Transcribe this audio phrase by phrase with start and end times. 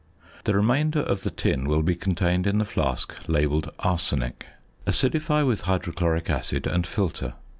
[0.45, 4.47] The remainder of the tin will be contained in the flask labelled "arsenic."
[4.87, 7.33] Acidify with hydrochloric acid and filter.